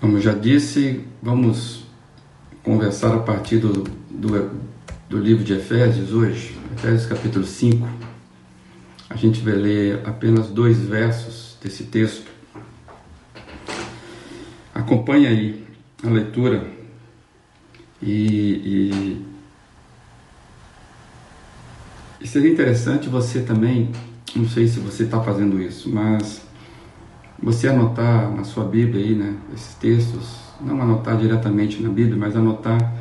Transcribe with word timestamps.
Como 0.00 0.16
eu 0.16 0.20
já 0.22 0.32
disse, 0.32 1.04
vamos 1.22 1.84
conversar 2.62 3.14
a 3.14 3.18
partir 3.18 3.58
do, 3.58 3.84
do, 4.10 4.50
do 5.10 5.18
livro 5.18 5.44
de 5.44 5.52
Efésios 5.52 6.14
hoje, 6.14 6.58
Efésios 6.72 7.04
capítulo 7.04 7.44
5. 7.44 7.86
A 9.10 9.16
gente 9.16 9.42
vai 9.42 9.52
ler 9.52 10.00
apenas 10.06 10.48
dois 10.48 10.78
versos 10.78 11.58
desse 11.62 11.84
texto. 11.84 12.30
Acompanhe 14.74 15.26
aí 15.26 15.66
a 16.02 16.08
leitura 16.08 16.66
e, 18.00 18.88
e, 18.94 19.26
e 22.22 22.26
seria 22.26 22.50
interessante 22.50 23.06
você 23.06 23.42
também, 23.42 23.92
não 24.34 24.48
sei 24.48 24.66
se 24.66 24.80
você 24.80 25.02
está 25.02 25.22
fazendo 25.22 25.60
isso, 25.60 25.90
mas 25.90 26.48
você 27.42 27.68
anotar 27.68 28.30
na 28.30 28.44
sua 28.44 28.64
Bíblia 28.64 29.04
aí, 29.04 29.14
né, 29.14 29.34
esses 29.54 29.74
textos, 29.74 30.40
não 30.60 30.80
anotar 30.80 31.16
diretamente 31.16 31.82
na 31.82 31.88
Bíblia, 31.88 32.16
mas 32.16 32.36
anotar 32.36 32.94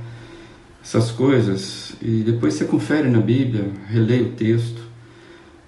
essas 0.81 1.11
coisas 1.11 1.93
e 2.01 2.23
depois 2.23 2.53
você 2.53 2.65
confere 2.65 3.09
na 3.09 3.19
Bíblia, 3.19 3.69
releia 3.87 4.23
o 4.23 4.31
texto, 4.31 4.81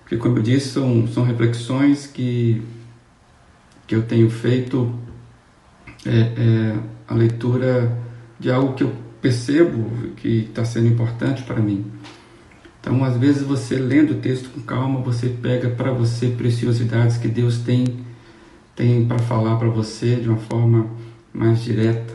porque 0.02 0.16
como 0.18 0.38
eu 0.38 0.44
disse, 0.44 0.70
são, 0.70 1.08
são 1.08 1.24
reflexões 1.24 2.08
que, 2.08 2.62
que 3.86 3.96
eu 3.96 4.04
tenho 4.04 4.30
feito 4.30 4.94
é, 6.06 6.20
é 6.20 6.80
a 7.08 7.14
leitura 7.14 7.98
de 8.40 8.50
algo 8.50 8.74
que 8.74 8.84
eu 8.84 8.94
percebo 9.22 9.90
que 10.16 10.48
está 10.50 10.66
sendo 10.66 10.88
importante 10.88 11.44
para 11.44 11.60
mim. 11.60 11.86
Então, 12.80 13.04
às 13.04 13.16
vezes, 13.16 13.44
você 13.44 13.76
lendo 13.76 14.14
o 14.14 14.16
texto 14.16 14.50
com 14.50 14.62
calma, 14.62 15.00
você 15.02 15.30
pega 15.30 15.70
para 15.70 15.92
você 15.92 16.30
preciosidades 16.30 17.18
que 17.18 17.28
Deus 17.28 17.60
tem 17.60 18.00
tem 18.76 19.06
para 19.06 19.20
falar 19.20 19.58
para 19.58 19.68
você 19.68 20.16
de 20.16 20.30
uma 20.30 20.38
forma 20.38 20.88
mais 21.34 21.64
direta. 21.64 22.14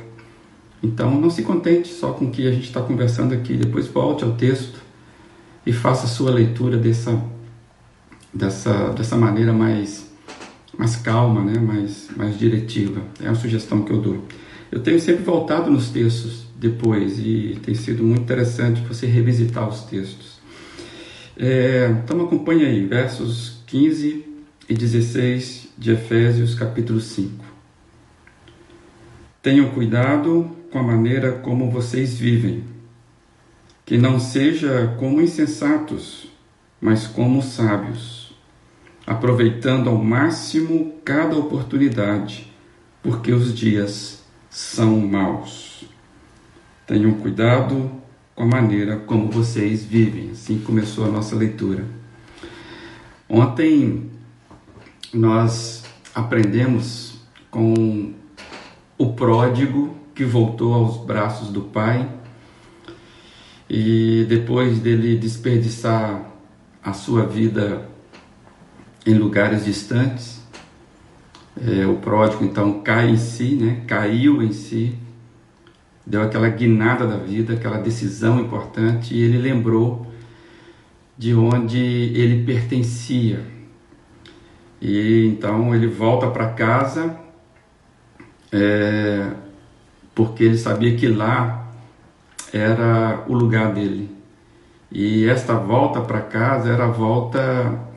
Então 0.82 1.18
não 1.20 1.30
se 1.30 1.42
contente 1.42 1.88
só 1.88 2.12
com 2.12 2.26
o 2.26 2.30
que 2.30 2.46
a 2.46 2.52
gente 2.52 2.64
está 2.64 2.80
conversando 2.80 3.34
aqui, 3.34 3.54
depois 3.54 3.86
volte 3.88 4.24
ao 4.24 4.32
texto 4.32 4.80
e 5.64 5.72
faça 5.72 6.04
a 6.04 6.08
sua 6.08 6.30
leitura 6.30 6.76
dessa, 6.76 7.20
dessa, 8.32 8.90
dessa 8.90 9.16
maneira 9.16 9.52
mais, 9.52 10.10
mais 10.78 10.96
calma, 10.96 11.42
né? 11.42 11.58
mais, 11.58 12.08
mais 12.16 12.38
diretiva. 12.38 13.02
É 13.20 13.26
uma 13.26 13.34
sugestão 13.34 13.82
que 13.82 13.92
eu 13.92 14.00
dou. 14.00 14.24
Eu 14.70 14.80
tenho 14.80 15.00
sempre 15.00 15.24
voltado 15.24 15.70
nos 15.70 15.88
textos 15.88 16.46
depois 16.56 17.18
e 17.18 17.58
tem 17.62 17.74
sido 17.74 18.02
muito 18.02 18.22
interessante 18.22 18.80
você 18.82 19.06
revisitar 19.06 19.68
os 19.68 19.82
textos. 19.82 20.36
É, 21.36 21.94
então 22.02 22.20
acompanhe 22.22 22.64
aí, 22.64 22.86
versos 22.86 23.58
15 23.66 24.35
e 24.69 24.75
16 24.75 25.69
de 25.78 25.92
Efésios 25.92 26.55
capítulo 26.55 27.00
5. 27.00 27.45
Tenham 29.41 29.70
cuidado 29.70 30.50
com 30.72 30.81
a 30.81 30.83
maneira 30.83 31.33
como 31.33 31.70
vocês 31.70 32.19
vivem, 32.19 32.64
que 33.84 33.97
não 33.97 34.19
seja 34.19 34.97
como 34.98 35.20
insensatos, 35.20 36.28
mas 36.81 37.06
como 37.06 37.42
sábios, 37.42 38.37
aproveitando 39.06 39.89
ao 39.89 39.97
máximo 39.97 40.97
cada 41.05 41.37
oportunidade, 41.37 42.53
porque 43.05 43.33
os 43.33 43.55
dias 43.55 44.25
são 44.50 44.98
maus. 44.98 45.84
Tenham 46.89 47.12
cuidado 47.12 47.89
com 48.34 48.42
a 48.42 48.47
maneira 48.47 48.97
como 48.97 49.31
vocês 49.31 49.84
vivem. 49.84 50.31
Assim 50.33 50.59
começou 50.59 51.05
a 51.05 51.09
nossa 51.09 51.37
leitura. 51.37 51.84
Ontem 53.28 54.16
nós 55.17 55.84
aprendemos 56.14 57.19
com 57.50 58.12
o 58.98 59.12
pródigo 59.12 59.97
que 60.14 60.25
voltou 60.25 60.75
aos 60.75 61.05
braços 61.05 61.48
do 61.48 61.62
pai 61.62 62.09
e 63.69 64.25
depois 64.28 64.78
dele 64.78 65.16
desperdiçar 65.16 66.22
a 66.82 66.93
sua 66.93 67.26
vida 67.26 67.88
em 69.05 69.15
lugares 69.15 69.65
distantes, 69.65 70.41
é, 71.60 71.87
o 71.87 71.97
pródigo 71.97 72.44
então 72.44 72.81
cai 72.82 73.09
em 73.09 73.16
si, 73.16 73.55
né? 73.55 73.82
caiu 73.87 74.43
em 74.43 74.53
si, 74.53 74.97
deu 76.06 76.22
aquela 76.22 76.49
guinada 76.49 77.06
da 77.06 77.16
vida, 77.16 77.55
aquela 77.55 77.78
decisão 77.78 78.41
importante 78.41 79.15
e 79.15 79.22
ele 79.22 79.38
lembrou 79.38 80.06
de 81.16 81.34
onde 81.34 81.78
ele 81.78 82.44
pertencia 82.44 83.56
e 84.81 85.26
então 85.26 85.75
ele 85.75 85.87
volta 85.87 86.28
para 86.28 86.48
casa 86.48 87.16
é, 88.53 89.31
porque 90.14 90.44
ele 90.44 90.56
sabia 90.56 90.97
que 90.97 91.09
lá 91.09 91.69
era 92.53 93.25
o 93.28 93.34
lugar 93.34 93.72
dele. 93.72 94.14
E 94.91 95.26
esta 95.28 95.54
volta 95.54 96.00
para 96.00 96.20
casa 96.20 96.70
era 96.70 96.84
a 96.84 96.91
volta 96.91 97.41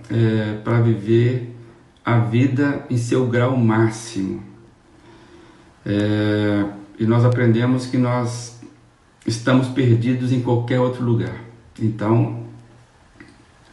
é, 0.09 0.57
para 0.63 0.81
viver 0.81 1.55
a 2.03 2.19
vida 2.19 2.85
em 2.89 2.97
seu 2.97 3.27
grau 3.27 3.55
máximo. 3.55 4.43
É, 5.85 6.65
e 6.97 7.05
nós 7.05 7.23
aprendemos 7.23 7.85
que 7.85 7.97
nós 7.97 8.59
estamos 9.25 9.67
perdidos 9.69 10.31
em 10.31 10.41
qualquer 10.41 10.79
outro 10.79 11.03
lugar. 11.03 11.35
Então, 11.79 12.48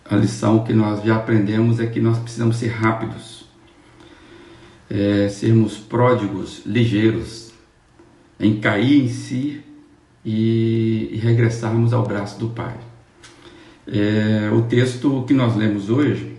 a 0.08 0.16
lição 0.16 0.64
que 0.64 0.72
nós 0.72 1.02
já 1.04 1.16
aprendemos 1.16 1.80
é 1.80 1.86
que 1.86 2.00
nós 2.00 2.18
precisamos 2.18 2.56
ser 2.56 2.68
rápidos, 2.68 3.46
é, 4.88 5.28
sermos 5.28 5.76
pródigos, 5.76 6.62
ligeiros, 6.64 7.52
em 8.38 8.60
cair 8.60 9.04
em 9.04 9.08
si 9.08 9.62
e, 10.24 11.10
e 11.12 11.16
regressarmos 11.16 11.92
ao 11.92 12.04
braço 12.04 12.38
do 12.38 12.48
Pai. 12.50 12.76
É, 13.86 14.50
o 14.52 14.62
texto 14.62 15.24
que 15.26 15.34
nós 15.34 15.56
lemos 15.56 15.90
hoje, 15.90 16.36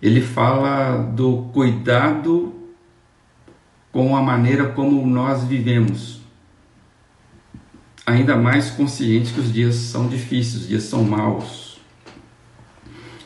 ele 0.00 0.20
fala 0.20 0.96
do 0.96 1.48
cuidado 1.52 2.54
com 3.92 4.16
a 4.16 4.22
maneira 4.22 4.68
como 4.68 5.06
nós 5.06 5.44
vivemos, 5.44 6.20
ainda 8.06 8.36
mais 8.36 8.70
conscientes 8.70 9.32
que 9.32 9.40
os 9.40 9.52
dias 9.52 9.74
são 9.74 10.08
difíceis, 10.08 10.62
os 10.62 10.68
dias 10.68 10.84
são 10.84 11.04
maus. 11.04 11.69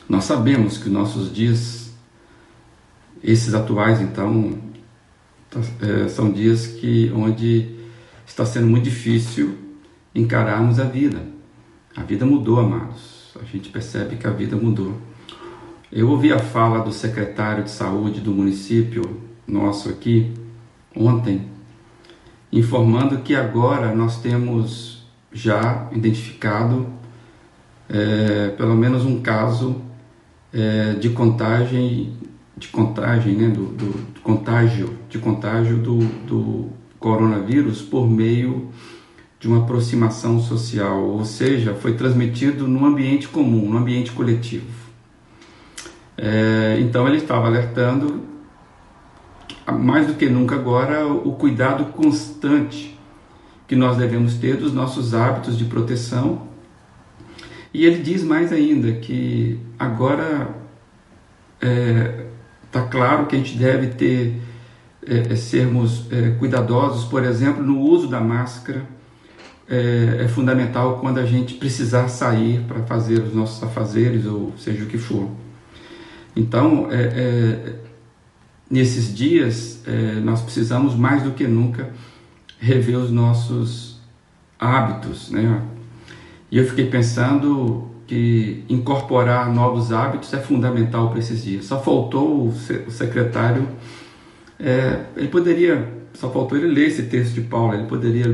Nós 0.07 0.25
sabemos 0.25 0.77
que 0.77 0.89
nossos 0.89 1.33
dias, 1.33 1.91
esses 3.23 3.53
atuais, 3.53 4.01
então, 4.01 4.57
tá, 5.49 5.59
é, 5.81 6.07
são 6.07 6.31
dias 6.31 6.67
que 6.67 7.11
onde 7.15 7.75
está 8.25 8.45
sendo 8.45 8.67
muito 8.67 8.83
difícil 8.83 9.57
encararmos 10.13 10.79
a 10.79 10.83
vida. 10.83 11.21
A 11.95 12.03
vida 12.03 12.25
mudou, 12.25 12.59
amados. 12.59 13.33
A 13.41 13.45
gente 13.45 13.69
percebe 13.69 14.15
que 14.17 14.27
a 14.27 14.31
vida 14.31 14.55
mudou. 14.55 14.95
Eu 15.91 16.09
ouvi 16.09 16.31
a 16.31 16.39
fala 16.39 16.83
do 16.83 16.91
secretário 16.91 17.63
de 17.63 17.71
saúde 17.71 18.19
do 18.19 18.31
município 18.31 19.21
nosso 19.47 19.89
aqui 19.89 20.33
ontem, 20.95 21.47
informando 22.51 23.19
que 23.19 23.35
agora 23.35 23.93
nós 23.93 24.21
temos 24.21 25.05
já 25.31 25.89
identificado 25.91 26.87
é, 27.89 28.49
pelo 28.57 28.75
menos 28.75 29.05
um 29.05 29.21
caso 29.21 29.81
é, 30.55 30.93
de 30.93 31.09
contagem, 31.09 32.13
de 32.55 32.69
contagem, 32.69 33.35
né, 33.35 33.49
do, 33.49 33.65
do 33.65 34.21
contágio, 34.21 34.97
de 35.09 35.19
contágio 35.19 35.77
do, 35.77 35.99
do 36.25 36.69
coronavírus 36.97 37.81
por 37.81 38.09
meio 38.09 38.69
de 39.37 39.49
uma 39.49 39.63
aproximação 39.63 40.39
social, 40.39 41.03
ou 41.03 41.25
seja, 41.25 41.75
foi 41.75 41.93
transmitido 41.93 42.67
no 42.67 42.85
ambiente 42.85 43.27
comum, 43.27 43.69
no 43.69 43.77
ambiente 43.77 44.11
coletivo. 44.11 44.65
É, 46.17 46.77
então 46.79 47.05
ele 47.05 47.17
estava 47.17 47.47
alertando, 47.47 48.23
mais 49.67 50.07
do 50.07 50.13
que 50.13 50.29
nunca 50.29 50.55
agora, 50.55 51.05
o 51.05 51.33
cuidado 51.33 51.91
constante 51.91 52.97
que 53.67 53.75
nós 53.75 53.97
devemos 53.97 54.35
ter 54.35 54.55
dos 54.55 54.73
nossos 54.73 55.13
hábitos 55.13 55.57
de 55.57 55.65
proteção 55.65 56.54
e 57.75 57.85
ele 57.85 58.01
diz 58.01 58.23
mais 58.23 58.53
ainda 58.53 58.89
que 58.93 59.59
agora 59.77 60.55
está 61.59 61.67
é, 61.67 62.27
tá 62.71 62.83
claro 62.83 63.25
que 63.25 63.35
a 63.35 63.37
gente 63.37 63.57
deve 63.57 63.87
ter 63.87 64.41
é, 65.05 65.33
é, 65.33 65.35
sermos 65.35 66.09
é, 66.09 66.31
cuidadosos, 66.39 67.03
por 67.03 67.21
exemplo, 67.25 67.61
no 67.61 67.81
uso 67.81 68.07
da 68.07 68.21
máscara. 68.21 68.81
É, 69.67 70.21
é 70.23 70.27
fundamental 70.29 70.99
quando 70.99 71.17
a 71.17 71.25
gente 71.25 71.55
precisar 71.55 72.07
sair 72.07 72.61
para 72.61 72.81
fazer 72.83 73.19
os 73.19 73.35
nossos 73.35 73.61
afazeres 73.61 74.25
ou 74.25 74.53
seja 74.57 74.85
o 74.85 74.87
que 74.87 74.97
for. 74.97 75.29
Então, 76.33 76.87
é, 76.89 77.75
nesses 78.69 79.13
dias, 79.13 79.83
nós 80.23 80.41
precisamos 80.41 80.95
mais 80.95 81.23
do 81.23 81.31
que 81.31 81.45
nunca 81.45 81.89
rever 82.57 82.97
os 82.97 83.11
nossos 83.11 83.99
hábitos, 84.59 85.29
né? 85.29 85.61
E 86.55 86.57
eu 86.57 86.63
fiquei 86.65 86.85
pensando 86.85 87.91
que 88.07 88.63
incorporar 88.69 89.53
novos 89.53 89.91
hábitos 89.91 90.33
é 90.33 90.39
fundamental 90.39 91.09
para 91.09 91.19
esses 91.19 91.43
dias. 91.43 91.65
Só 91.65 91.81
faltou 91.81 92.47
o 92.47 92.53
secretário 92.89 93.67
É, 94.57 95.01
ele 95.17 95.27
poderia, 95.27 95.85
só 96.13 96.29
faltou 96.29 96.57
ele 96.57 96.67
ler 96.67 96.87
esse 96.87 97.03
texto 97.03 97.33
de 97.33 97.41
Paulo, 97.41 97.73
ele 97.73 97.87
poderia 97.87 98.33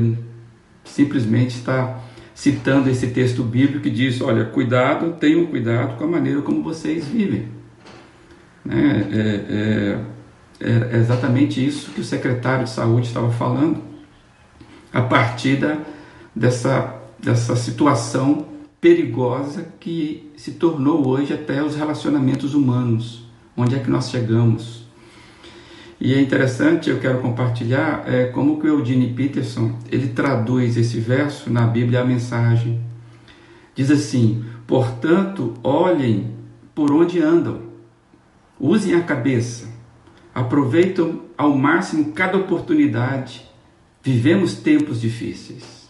simplesmente 0.84 1.56
estar 1.56 2.00
citando 2.32 2.88
esse 2.88 3.08
texto 3.08 3.42
bíblico 3.42 3.80
que 3.80 3.90
diz: 3.90 4.20
olha, 4.20 4.44
cuidado, 4.44 5.16
tenham 5.18 5.46
cuidado 5.46 5.98
com 5.98 6.04
a 6.04 6.06
maneira 6.06 6.40
como 6.42 6.62
vocês 6.62 7.08
vivem. 7.08 7.48
Né? 8.64 9.08
É, 9.10 9.98
é, 10.60 10.94
é 10.94 10.96
exatamente 10.96 11.66
isso 11.66 11.90
que 11.90 12.00
o 12.00 12.04
secretário 12.04 12.62
de 12.62 12.70
saúde 12.70 13.08
estava 13.08 13.32
falando, 13.32 13.82
a 14.92 15.02
partir 15.02 15.56
da, 15.56 15.78
dessa, 16.36 17.01
dessa 17.22 17.54
situação 17.54 18.48
perigosa 18.80 19.64
que 19.78 20.30
se 20.36 20.52
tornou 20.52 21.06
hoje 21.06 21.32
até 21.32 21.62
os 21.62 21.76
relacionamentos 21.76 22.52
humanos. 22.52 23.24
Onde 23.56 23.76
é 23.76 23.78
que 23.78 23.88
nós 23.88 24.10
chegamos? 24.10 24.82
E 26.00 26.12
é 26.12 26.20
interessante, 26.20 26.90
eu 26.90 26.98
quero 26.98 27.20
compartilhar 27.20 28.02
é, 28.08 28.24
como 28.24 28.60
que 28.60 28.66
o 28.66 28.80
Eugene 28.80 29.14
Peterson 29.14 29.78
ele 29.88 30.08
traduz 30.08 30.76
esse 30.76 30.98
verso 30.98 31.48
na 31.48 31.64
Bíblia 31.64 32.00
a 32.00 32.04
mensagem. 32.04 32.80
Diz 33.72 33.88
assim: 33.88 34.44
portanto, 34.66 35.54
olhem 35.62 36.34
por 36.74 36.90
onde 36.90 37.22
andam, 37.22 37.60
usem 38.58 38.94
a 38.96 39.02
cabeça, 39.02 39.68
aproveitem 40.34 41.22
ao 41.38 41.56
máximo 41.56 42.10
cada 42.12 42.36
oportunidade. 42.36 43.48
Vivemos 44.02 44.54
tempos 44.54 45.00
difíceis. 45.00 45.81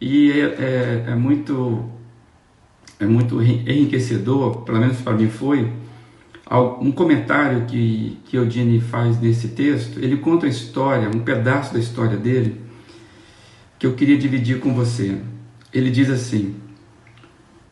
E 0.00 0.32
é, 0.32 0.44
é, 0.44 1.04
é 1.08 1.14
muito 1.14 1.90
é 2.98 3.04
muito 3.04 3.42
enriquecedor, 3.42 4.62
pelo 4.62 4.78
menos 4.78 5.00
para 5.02 5.12
mim 5.12 5.28
foi, 5.28 5.70
um 6.80 6.90
comentário 6.90 7.66
que, 7.66 8.18
que 8.24 8.36
Eugene 8.36 8.80
faz 8.80 9.20
nesse 9.20 9.48
texto, 9.48 9.98
ele 9.98 10.16
conta 10.16 10.46
a 10.46 10.48
história, 10.48 11.08
um 11.08 11.20
pedaço 11.20 11.74
da 11.74 11.78
história 11.78 12.16
dele, 12.16 12.60
que 13.78 13.86
eu 13.86 13.94
queria 13.94 14.16
dividir 14.16 14.60
com 14.60 14.72
você. 14.72 15.18
Ele 15.74 15.90
diz 15.90 16.08
assim: 16.08 16.54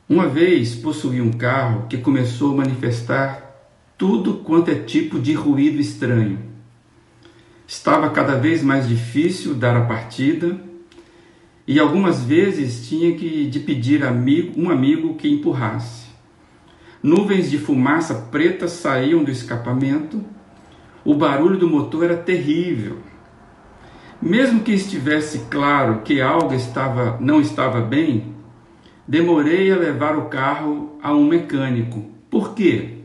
Uma 0.09 0.29
vez 0.29 0.75
possuí 0.75 1.23
um 1.23 1.33
carro 1.33 1.87
que 1.89 1.97
começou 1.99 2.53
a 2.53 2.57
manifestar 2.57 3.71
tudo 3.97 4.35
quanto 4.39 4.71
é 4.71 4.75
tipo 4.75 5.19
de 5.19 5.33
ruído 5.33 5.81
estranho. 5.81 6.39
Estava 7.67 8.11
cada 8.11 8.35
vez 8.37 8.63
mais 8.63 8.87
difícil 8.87 9.55
dar 9.55 9.75
a 9.75 9.87
partida 9.87 10.61
e 11.67 11.81
algumas 11.81 12.23
vezes 12.23 12.87
tinha 12.87 13.15
que 13.17 13.47
de 13.47 13.61
pedir 13.61 14.05
amigo, 14.05 14.53
um 14.61 14.71
amigo 14.71 15.15
que 15.15 15.29
empurrasse. 15.29 16.05
Nuvens 17.03 17.51
de 17.51 17.59
fumaça 17.59 18.15
preta 18.31 18.69
saíam 18.69 19.25
do 19.25 19.31
escapamento. 19.31 20.23
O 21.05 21.15
barulho 21.15 21.59
do 21.59 21.69
motor 21.69 22.05
era 22.05 22.17
terrível. 22.17 22.99
Mesmo 24.21 24.61
que 24.61 24.73
estivesse 24.73 25.47
claro 25.51 26.03
que 26.03 26.21
algo 26.21 26.55
estava, 26.55 27.19
não 27.21 27.41
estava 27.41 27.81
bem, 27.81 28.35
demorei 29.07 29.71
a 29.71 29.77
levar 29.77 30.17
o 30.17 30.27
carro 30.27 30.99
a 31.03 31.13
um 31.13 31.27
mecânico. 31.27 32.11
Por 32.31 32.55
quê? 32.55 32.99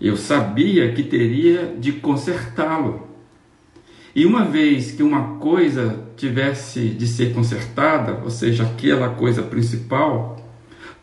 Eu 0.00 0.16
sabia 0.16 0.92
que 0.92 1.02
teria 1.02 1.74
de 1.78 1.92
consertá-lo. 1.92 3.08
E 4.14 4.24
uma 4.24 4.44
vez 4.44 4.92
que 4.92 5.02
uma 5.02 5.36
coisa 5.38 6.09
tivesse 6.20 6.90
de 6.90 7.06
ser 7.06 7.32
consertada, 7.32 8.20
ou 8.22 8.30
seja, 8.30 8.64
aquela 8.64 9.08
coisa 9.08 9.42
principal, 9.42 10.36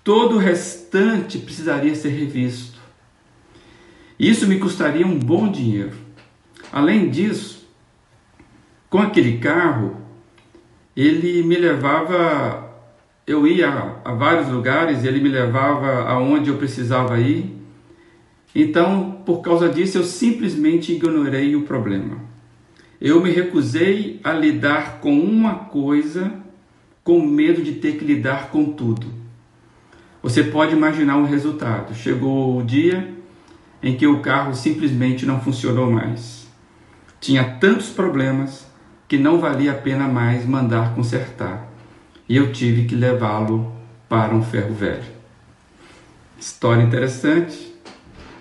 todo 0.03 0.35
o 0.35 0.39
restante 0.39 1.39
precisaria 1.39 1.95
ser 1.95 2.09
revisto. 2.09 2.79
Isso 4.19 4.47
me 4.47 4.59
custaria 4.59 5.05
um 5.05 5.17
bom 5.17 5.51
dinheiro. 5.51 5.93
Além 6.71 7.09
disso, 7.09 7.67
com 8.89 8.99
aquele 8.99 9.39
carro, 9.39 9.97
ele 10.95 11.43
me 11.43 11.55
levava, 11.55 12.75
eu 13.25 13.47
ia 13.47 13.99
a 14.05 14.13
vários 14.13 14.49
lugares, 14.49 15.03
ele 15.03 15.19
me 15.19 15.29
levava 15.29 16.09
aonde 16.09 16.49
eu 16.49 16.57
precisava 16.57 17.19
ir. 17.19 17.55
Então, 18.55 19.23
por 19.25 19.41
causa 19.41 19.67
disso, 19.67 19.97
eu 19.97 20.03
simplesmente 20.03 20.93
ignorei 20.93 21.55
o 21.55 21.63
problema. 21.63 22.36
Eu 22.99 23.21
me 23.21 23.31
recusei 23.31 24.19
a 24.23 24.33
lidar 24.33 24.99
com 24.99 25.19
uma 25.19 25.55
coisa 25.55 26.31
com 27.03 27.21
medo 27.21 27.61
de 27.61 27.73
ter 27.73 27.97
que 27.97 28.03
lidar 28.03 28.49
com 28.49 28.65
tudo. 28.73 29.07
Você 30.21 30.43
pode 30.43 30.73
imaginar 30.73 31.17
o 31.17 31.25
resultado. 31.25 31.93
Chegou 31.93 32.57
o 32.57 32.63
dia 32.63 33.13
em 33.81 33.95
que 33.95 34.07
o 34.07 34.19
carro 34.19 34.53
simplesmente 34.55 35.25
não 35.25 35.39
funcionou 35.39 35.91
mais. 35.91 36.47
Tinha 37.21 37.43
tantos 37.43 37.89
problemas 37.89 38.67
que 39.07 39.17
não 39.17 39.39
valia 39.39 39.71
a 39.71 39.75
pena 39.75 40.07
mais 40.07 40.45
mandar 40.45 40.95
consertar. 40.95 41.71
E 42.27 42.35
eu 42.35 42.51
tive 42.51 42.85
que 42.85 42.95
levá-lo 42.95 43.71
para 44.09 44.35
um 44.35 44.43
ferro 44.43 44.73
velho. 44.73 45.15
História 46.39 46.83
interessante. 46.83 47.73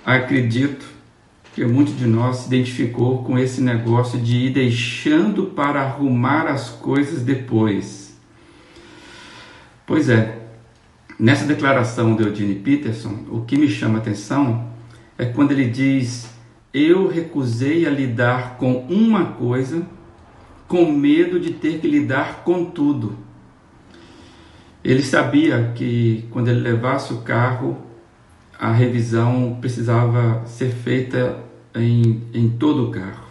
Acredito 0.05 0.96
que 1.57 1.65
muitos 1.65 1.99
de 1.99 2.07
nós 2.07 2.37
se 2.37 2.47
identificou 2.47 3.25
com 3.25 3.37
esse 3.37 3.61
negócio 3.61 4.21
de 4.21 4.37
ir 4.37 4.51
deixando 4.51 5.47
para 5.47 5.83
arrumar 5.83 6.47
as 6.47 6.69
coisas 6.69 7.23
depois. 7.23 8.17
Pois 9.85 10.09
é, 10.09 10.47
Nessa 11.19 11.47
declaração 11.47 12.15
de 12.15 12.23
Eugene 12.25 12.57
Peterson, 12.57 13.25
o 13.31 13.41
que 13.41 13.57
me 13.57 13.69
chama 13.69 13.97
a 13.97 14.01
atenção 14.03 14.69
é 15.17 15.25
quando 15.25 15.53
ele 15.53 15.67
diz: 15.67 16.29
Eu 16.75 17.09
recusei 17.09 17.87
a 17.87 17.91
lidar 17.91 18.59
com 18.59 18.81
uma 18.81 19.25
coisa 19.33 19.87
com 20.69 20.93
medo 20.93 21.41
de 21.41 21.55
ter 21.55 21.81
que 21.81 21.89
lidar 21.89 22.43
com 22.45 22.67
tudo. 22.67 23.17
Ele 24.85 25.03
sabia 25.03 25.73
que 25.75 26.27
quando 26.31 26.49
ele 26.49 26.61
levasse 26.61 27.15
o 27.15 27.23
carro, 27.23 27.79
a 28.59 28.71
revisão 28.71 29.57
precisava 29.59 30.45
ser 30.45 30.69
feita 30.69 31.46
em, 31.77 32.23
em 32.33 32.49
todo 32.49 32.89
o 32.89 32.91
carro. 32.91 33.27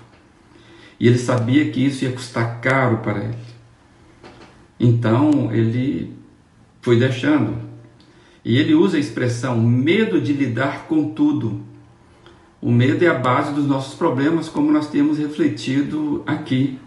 E 0.99 1.07
ele 1.07 1.17
sabia 1.17 1.69
que 1.71 1.85
isso 1.85 2.05
ia 2.05 2.11
custar 2.11 2.61
caro 2.61 2.97
para 2.97 3.19
ele. 3.19 3.35
Então 4.79 5.51
ele 5.51 6.13
foi 6.81 6.97
deixando. 6.97 7.65
E 8.43 8.57
ele 8.57 8.73
usa 8.73 8.97
a 8.97 8.99
expressão 8.99 9.59
medo 9.59 10.21
de 10.21 10.31
lidar 10.31 10.85
com 10.87 11.09
tudo. 11.09 11.61
O 12.61 12.71
medo 12.71 13.03
é 13.03 13.07
a 13.07 13.13
base 13.13 13.53
dos 13.53 13.65
nossos 13.67 13.95
problemas, 13.95 14.49
como 14.49 14.71
nós 14.71 14.89
temos 14.89 15.17
refletido 15.17 16.23
aqui. 16.25 16.79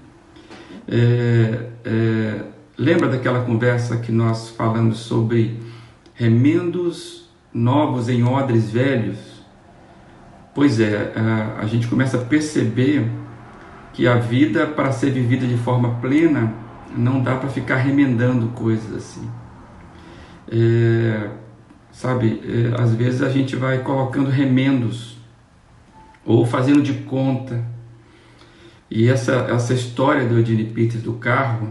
É, 0.87 1.71
é, 1.85 2.45
lembra 2.77 3.09
daquela 3.09 3.45
conversa 3.45 3.97
que 3.99 4.11
nós 4.11 4.51
falamos 4.51 4.99
sobre 4.99 5.59
remendos 6.15 7.29
novos 7.53 8.09
em 8.09 8.25
odres 8.25 8.71
velhos? 8.71 9.28
Pois 10.59 10.81
é, 10.81 11.13
a, 11.15 11.61
a 11.63 11.67
gente 11.67 11.87
começa 11.87 12.17
a 12.17 12.21
perceber 12.21 13.09
que 13.93 14.09
a 14.09 14.17
vida, 14.17 14.67
para 14.67 14.91
ser 14.91 15.13
vivida 15.13 15.47
de 15.47 15.57
forma 15.57 16.01
plena, 16.01 16.53
não 16.97 17.23
dá 17.23 17.37
para 17.37 17.49
ficar 17.49 17.77
remendando 17.77 18.49
coisas 18.49 18.93
assim. 18.93 19.31
É, 20.51 21.29
Sabe, 21.93 22.43
é, 22.45 22.83
às 22.83 22.93
vezes 22.93 23.23
a 23.23 23.29
gente 23.29 23.55
vai 23.55 23.79
colocando 23.85 24.31
remendos 24.31 25.19
ou 26.27 26.45
fazendo 26.45 26.83
de 26.83 26.95
conta. 26.95 27.65
E 28.91 29.09
essa, 29.09 29.47
essa 29.51 29.73
história 29.73 30.27
do 30.27 30.39
Eugene 30.39 30.65
Peters 30.65 31.05
do 31.05 31.13
carro, 31.13 31.69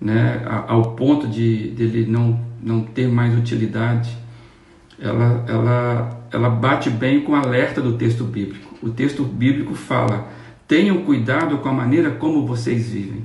né, 0.00 0.42
ao 0.66 0.94
ponto 0.94 1.28
de 1.28 1.72
dele 1.72 2.10
não, 2.10 2.40
não 2.62 2.80
ter 2.80 3.06
mais 3.06 3.36
utilidade, 3.36 4.16
ela, 4.98 5.44
ela, 5.46 6.17
ela 6.32 6.48
bate 6.48 6.90
bem 6.90 7.22
com 7.22 7.32
o 7.32 7.36
alerta 7.36 7.80
do 7.80 7.96
texto 7.96 8.24
bíblico. 8.24 8.74
O 8.82 8.90
texto 8.90 9.24
bíblico 9.24 9.74
fala: 9.74 10.30
tenham 10.66 11.04
cuidado 11.04 11.58
com 11.58 11.68
a 11.68 11.72
maneira 11.72 12.10
como 12.10 12.46
vocês 12.46 12.90
vivem. 12.90 13.24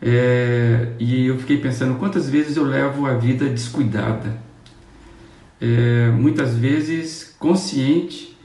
É, 0.00 0.94
e 0.98 1.26
eu 1.26 1.38
fiquei 1.38 1.58
pensando 1.58 1.98
quantas 1.98 2.28
vezes 2.28 2.56
eu 2.56 2.64
levo 2.64 3.06
a 3.06 3.14
vida 3.14 3.48
descuidada 3.48 4.42
é, 5.62 6.10
muitas 6.10 6.56
vezes 6.56 7.36
consciente 7.38 8.36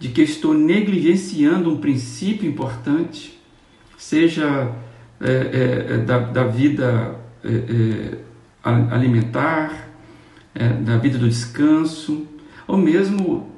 de 0.00 0.08
que 0.08 0.22
estou 0.22 0.54
negligenciando 0.54 1.72
um 1.72 1.76
princípio 1.76 2.48
importante, 2.48 3.40
seja 3.96 4.74
é, 5.20 5.30
é, 5.30 5.94
é 5.94 5.98
da, 5.98 6.18
da, 6.18 6.44
vida 6.44 7.16
é, 7.44 8.18
alimentar, 8.90 9.88
da 10.84 10.96
vida 10.98 11.16
do 11.18 11.28
descanso, 11.28 12.26
ou 12.68 12.76
mesmo 12.76 13.50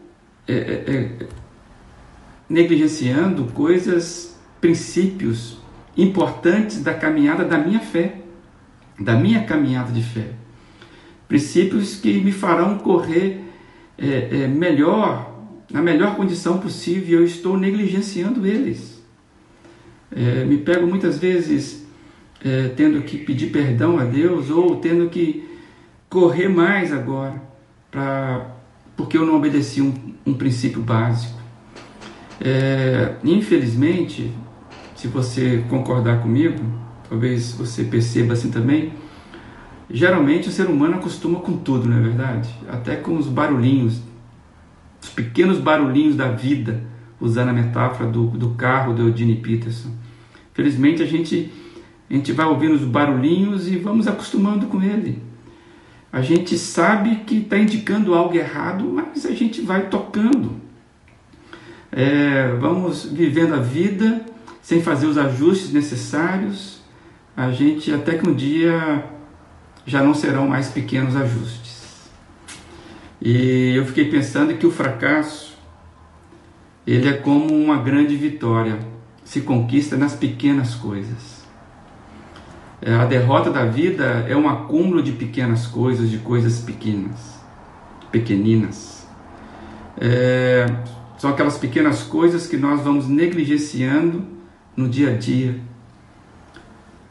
negligenciando 2.49 3.45
coisas, 3.53 4.41
princípios 4.61 5.59
importantes 5.97 6.83
da 6.83 6.95
caminhada 6.95 7.45
da 7.45 7.59
minha 7.59 7.81
fé, 7.81 8.23
da 8.99 9.15
minha 9.15 9.45
caminhada 9.45 9.93
de 9.93 10.03
fé 10.03 10.41
princípios 11.31 11.95
que 11.95 12.21
me 12.21 12.33
farão 12.33 12.77
correr 12.77 13.45
é, 13.97 14.43
é, 14.43 14.49
melhor, 14.49 15.47
na 15.71 15.81
melhor 15.81 16.17
condição 16.17 16.59
possível, 16.59 17.21
eu 17.21 17.25
estou 17.25 17.57
negligenciando 17.57 18.45
eles. 18.45 19.01
É, 20.11 20.45
me 20.45 20.59
pego 20.59 20.89
muitas 20.89 21.21
vezes 21.21 21.87
é, 22.45 22.71
tendo 22.71 23.01
que 23.03 23.17
pedir 23.17 23.53
perdão 23.53 23.97
a 23.97 24.05
Deus 24.05 24.51
ou 24.51 24.75
tendo 24.79 25.09
que 25.09 25.49
correr 26.09 26.49
mais 26.49 26.93
agora 26.93 27.41
para 27.93 28.57
porque 29.01 29.17
eu 29.17 29.25
não 29.25 29.37
obedeci 29.37 29.81
um, 29.81 29.95
um 30.27 30.35
princípio 30.35 30.83
básico. 30.83 31.41
É, 32.39 33.15
infelizmente, 33.25 34.31
se 34.95 35.09
você 35.09 35.65
concordar 35.71 36.21
comigo, 36.21 36.63
talvez 37.09 37.53
você 37.53 37.83
perceba 37.85 38.35
assim 38.35 38.51
também, 38.51 38.93
geralmente 39.89 40.51
o 40.51 40.53
ser 40.53 40.67
humano 40.67 40.97
acostuma 40.97 41.41
com 41.41 41.57
tudo, 41.57 41.89
não 41.89 41.97
é 41.97 42.01
verdade? 42.01 42.55
Até 42.69 42.95
com 42.97 43.17
os 43.17 43.27
barulhinhos, 43.27 44.03
os 45.03 45.09
pequenos 45.09 45.59
barulhinhos 45.59 46.15
da 46.15 46.29
vida, 46.29 46.85
usando 47.19 47.49
a 47.49 47.55
metáfora 47.55 48.11
do, 48.11 48.27
do 48.27 48.51
carro 48.51 48.93
do 48.93 49.09
Eugene 49.09 49.37
Peterson. 49.37 49.91
Felizmente 50.53 51.03
a 51.03 51.07
gente, 51.07 51.51
a 52.11 52.13
gente 52.13 52.33
vai 52.33 52.45
ouvindo 52.45 52.75
os 52.75 52.85
barulhinhos 52.85 53.67
e 53.67 53.77
vamos 53.77 54.07
acostumando 54.07 54.67
com 54.67 54.83
ele. 54.83 55.30
A 56.13 56.21
gente 56.21 56.59
sabe 56.59 57.17
que 57.27 57.39
está 57.39 57.57
indicando 57.57 58.15
algo 58.15 58.35
errado, 58.35 58.85
mas 58.85 59.25
a 59.25 59.33
gente 59.33 59.61
vai 59.61 59.89
tocando. 59.89 60.61
É, 61.93 62.49
vamos 62.61 63.05
vivendo 63.05 63.55
a 63.55 63.61
vida 63.61 64.25
sem 64.61 64.83
fazer 64.83 65.07
os 65.07 65.17
ajustes 65.17 65.73
necessários. 65.73 66.81
A 67.37 67.51
gente 67.51 67.93
até 67.93 68.19
que 68.19 68.29
um 68.29 68.35
dia 68.35 69.05
já 69.87 70.03
não 70.03 70.13
serão 70.13 70.49
mais 70.49 70.69
pequenos 70.69 71.15
ajustes. 71.17 72.11
E 73.21 73.75
eu 73.77 73.85
fiquei 73.87 74.11
pensando 74.11 74.55
que 74.55 74.67
o 74.67 74.71
fracasso 74.71 75.51
ele 76.87 77.09
é 77.09 77.13
como 77.13 77.55
uma 77.55 77.77
grande 77.77 78.17
vitória, 78.17 78.79
se 79.23 79.43
conquista 79.43 79.97
nas 79.97 80.15
pequenas 80.15 80.75
coisas. 80.75 81.40
É, 82.83 82.95
a 82.95 83.05
derrota 83.05 83.51
da 83.51 83.65
vida 83.67 84.25
é 84.29 84.35
um 84.35 84.49
acúmulo 84.49 85.03
de 85.03 85.13
pequenas 85.13 85.67
coisas, 85.67 86.09
de 86.09 86.19
coisas 86.19 86.61
pequenas, 86.61 87.39
pequeninas. 88.11 89.07
É, 90.01 90.67
são 91.19 91.31
aquelas 91.31 91.59
pequenas 91.59 92.03
coisas 92.03 92.47
que 92.47 92.57
nós 92.57 92.81
vamos 92.81 93.07
negligenciando 93.07 94.25
no 94.75 94.89
dia 94.89 95.11
a 95.11 95.17
dia. 95.17 95.61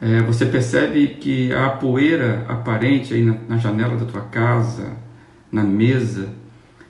É, 0.00 0.20
você 0.22 0.44
percebe 0.44 1.06
que 1.20 1.52
a 1.52 1.68
poeira 1.68 2.44
aparente 2.48 3.14
aí 3.14 3.22
na, 3.22 3.36
na 3.48 3.56
janela 3.58 3.96
da 3.96 4.06
tua 4.06 4.22
casa, 4.22 4.96
na 5.52 5.62
mesa, 5.62 6.30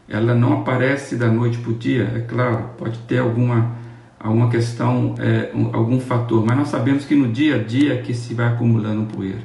ela 0.08 0.34
não 0.34 0.60
aparece 0.60 1.16
da 1.16 1.28
noite 1.28 1.58
para 1.58 1.70
o 1.70 1.75
dia, 1.75 2.10
é 2.16 2.20
claro, 2.20 2.70
pode 2.78 2.99
ter 3.00 3.18
alguma 3.18 3.79
alguma 4.22 4.50
questão, 4.50 5.14
é, 5.18 5.50
um, 5.54 5.74
algum 5.74 5.98
fator, 5.98 6.44
mas 6.44 6.56
nós 6.56 6.68
sabemos 6.68 7.06
que 7.06 7.14
no 7.14 7.28
dia 7.28 7.56
a 7.56 7.58
dia 7.58 8.02
que 8.02 8.12
se 8.12 8.34
vai 8.34 8.48
acumulando 8.48 9.06
poeira. 9.06 9.40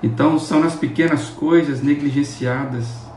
Então 0.00 0.38
são 0.38 0.60
nas 0.60 0.76
pequenas 0.76 1.28
coisas 1.28 1.82
negligenciadas. 1.82 3.10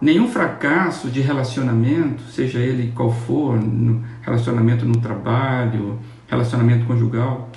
Nenhum 0.00 0.26
fracasso 0.28 1.08
de 1.08 1.20
relacionamento, 1.20 2.22
seja 2.24 2.58
ele 2.58 2.92
qual 2.96 3.12
for, 3.12 3.60
no 3.60 4.02
relacionamento 4.22 4.84
no 4.84 4.98
trabalho, 4.98 5.98
relacionamento 6.26 6.86
conjugal, 6.86 7.50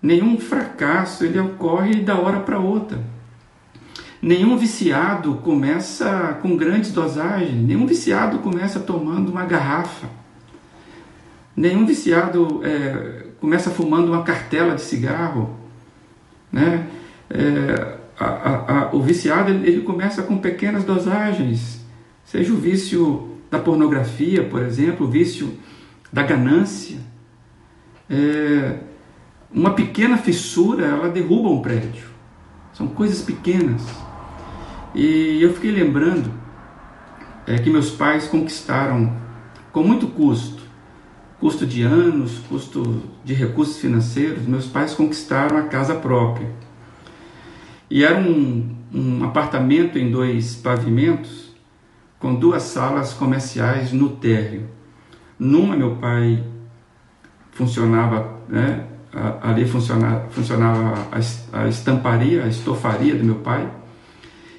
nenhum 0.00 0.38
fracasso 0.38 1.24
ele 1.24 1.40
ocorre 1.40 1.96
da 1.96 2.16
hora 2.16 2.40
para 2.40 2.58
outra. 2.58 3.00
Nenhum 4.22 4.56
viciado 4.56 5.34
começa 5.36 6.38
com 6.40 6.56
grandes 6.56 6.92
dosagens, 6.92 7.52
nenhum 7.52 7.86
viciado 7.86 8.38
começa 8.38 8.80
tomando 8.80 9.30
uma 9.30 9.44
garrafa. 9.44 10.08
Nenhum 11.56 11.86
viciado 11.86 12.60
é, 12.62 13.28
começa 13.40 13.70
fumando 13.70 14.08
uma 14.12 14.22
cartela 14.22 14.74
de 14.74 14.82
cigarro. 14.82 15.56
Né? 16.52 16.86
É, 17.30 17.98
a, 18.18 18.24
a, 18.24 18.78
a, 18.78 18.94
o 18.94 19.00
viciado 19.00 19.50
ele, 19.50 19.66
ele, 19.66 19.80
começa 19.80 20.22
com 20.22 20.36
pequenas 20.38 20.84
dosagens, 20.84 21.80
seja 22.24 22.52
o 22.52 22.56
vício 22.56 23.36
da 23.50 23.58
pornografia, 23.58 24.44
por 24.44 24.62
exemplo, 24.62 25.06
o 25.06 25.10
vício 25.10 25.58
da 26.12 26.22
ganância. 26.22 26.98
É, 28.08 28.78
uma 29.50 29.72
pequena 29.72 30.18
fissura 30.18 30.84
ela 30.84 31.08
derruba 31.08 31.48
um 31.48 31.62
prédio. 31.62 32.04
São 32.74 32.86
coisas 32.86 33.22
pequenas. 33.22 33.82
E 34.94 35.42
eu 35.42 35.54
fiquei 35.54 35.70
lembrando 35.70 36.30
é, 37.46 37.58
que 37.58 37.70
meus 37.70 37.90
pais 37.90 38.28
conquistaram 38.28 39.16
com 39.72 39.82
muito 39.82 40.08
custo 40.08 40.65
custo 41.40 41.66
de 41.66 41.82
anos, 41.82 42.38
custo 42.48 43.02
de 43.24 43.34
recursos 43.34 43.78
financeiros, 43.78 44.46
meus 44.46 44.66
pais 44.66 44.94
conquistaram 44.94 45.58
a 45.58 45.62
casa 45.62 45.94
própria. 45.94 46.50
E 47.90 48.04
era 48.04 48.18
um, 48.18 48.74
um 48.92 49.24
apartamento 49.24 49.98
em 49.98 50.10
dois 50.10 50.56
pavimentos, 50.56 51.54
com 52.18 52.34
duas 52.34 52.62
salas 52.62 53.12
comerciais 53.12 53.92
no 53.92 54.10
térreo. 54.10 54.68
Numa, 55.38 55.76
meu 55.76 55.96
pai 55.96 56.42
funcionava, 57.52 58.40
né, 58.48 58.86
ali 59.42 59.66
funcionava, 59.66 60.28
funcionava 60.30 60.94
a, 61.12 61.62
a 61.62 61.68
estamparia, 61.68 62.44
a 62.44 62.48
estofaria 62.48 63.14
do 63.14 63.24
meu 63.24 63.36
pai, 63.36 63.70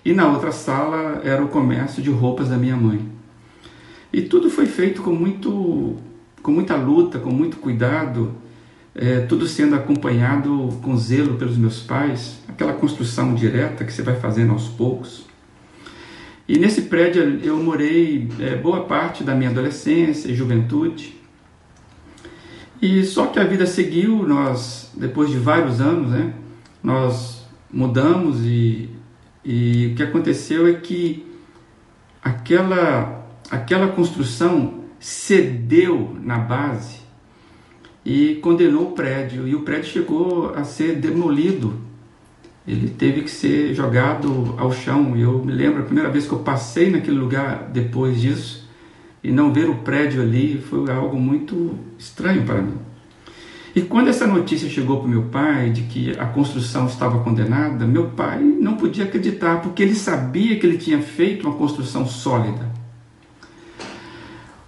e 0.05 0.13
na 0.13 0.27
outra 0.31 0.51
sala 0.51 1.21
era 1.23 1.43
o 1.43 1.49
comércio 1.49 2.01
de 2.01 2.09
roupas 2.09 2.49
da 2.49 2.57
minha 2.57 2.77
mãe. 2.77 3.11
E 4.13 4.21
tudo 4.21 4.49
foi 4.49 4.65
feito 4.65 5.01
com 5.01 5.11
muito 5.11 5.97
com 6.47 6.53
muita 6.53 6.77
luta, 6.77 7.19
com 7.19 7.29
muito 7.29 7.57
cuidado, 7.57 8.33
é, 8.95 9.19
tudo 9.19 9.45
sendo 9.45 9.75
acompanhado 9.75 10.69
com 10.81 10.95
zelo 10.95 11.35
pelos 11.35 11.57
meus 11.57 11.81
pais, 11.81 12.39
aquela 12.47 12.71
construção 12.71 13.35
direta 13.35 13.83
que 13.83 13.91
você 13.91 14.01
vai 14.01 14.15
fazendo 14.15 14.53
aos 14.53 14.69
poucos. 14.69 15.25
E 16.47 16.57
nesse 16.57 16.83
prédio 16.83 17.41
eu 17.43 17.57
morei 17.57 18.29
é, 18.39 18.55
boa 18.55 18.85
parte 18.85 19.25
da 19.25 19.35
minha 19.35 19.49
adolescência 19.49 20.29
e 20.29 20.33
juventude. 20.33 21.17
E 22.81 23.03
só 23.03 23.25
que 23.25 23.39
a 23.39 23.43
vida 23.43 23.65
seguiu, 23.65 24.25
nós, 24.25 24.93
depois 24.95 25.29
de 25.29 25.37
vários 25.37 25.81
anos, 25.81 26.11
né, 26.11 26.33
nós 26.81 27.45
mudamos 27.69 28.45
e, 28.45 28.89
e 29.43 29.89
o 29.91 29.95
que 29.97 30.03
aconteceu 30.03 30.65
é 30.65 30.75
que 30.75 31.25
aquela, 32.23 33.27
aquela 33.51 33.89
construção 33.89 34.76
cedeu 34.99 36.15
na 36.21 36.37
base 36.37 36.97
e 38.05 38.35
condenou 38.35 38.89
o 38.89 38.91
prédio. 38.91 39.47
E 39.47 39.55
o 39.55 39.61
prédio 39.61 39.89
chegou 39.89 40.53
a 40.53 40.63
ser 40.63 40.95
demolido. 40.95 41.73
Ele 42.67 42.89
teve 42.89 43.21
que 43.21 43.31
ser 43.31 43.73
jogado 43.73 44.55
ao 44.57 44.71
chão. 44.71 45.17
Eu 45.17 45.43
me 45.43 45.51
lembro 45.51 45.81
a 45.81 45.85
primeira 45.85 46.09
vez 46.09 46.25
que 46.25 46.33
eu 46.33 46.39
passei 46.39 46.89
naquele 46.89 47.17
lugar 47.17 47.69
depois 47.71 48.19
disso 48.19 48.67
e 49.23 49.31
não 49.31 49.51
ver 49.51 49.69
o 49.69 49.75
prédio 49.75 50.21
ali 50.21 50.57
foi 50.57 50.89
algo 50.91 51.19
muito 51.19 51.75
estranho 51.97 52.43
para 52.43 52.61
mim. 52.61 52.77
E 53.75 53.81
quando 53.81 54.07
essa 54.07 54.25
notícia 54.25 54.67
chegou 54.69 55.01
para 55.01 55.09
meu 55.09 55.23
pai 55.23 55.69
de 55.69 55.83
que 55.83 56.11
a 56.17 56.25
construção 56.25 56.87
estava 56.87 57.19
condenada, 57.23 57.85
meu 57.85 58.09
pai 58.11 58.41
não 58.41 58.75
podia 58.75 59.03
acreditar, 59.03 59.61
porque 59.61 59.83
ele 59.83 59.93
sabia 59.93 60.57
que 60.57 60.65
ele 60.65 60.77
tinha 60.77 60.99
feito 60.99 61.47
uma 61.47 61.55
construção 61.55 62.07
sólida. 62.07 62.76